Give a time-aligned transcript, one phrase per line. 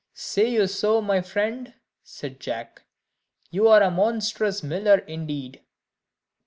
[0.15, 2.85] "Say you so, my friend?" said Jack;
[3.51, 5.61] "you are a monstrous miller, indeed!"